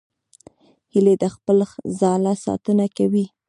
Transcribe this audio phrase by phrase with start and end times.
[0.93, 1.57] هیلۍ د خپل
[1.99, 3.25] ځاله ساتنه کوي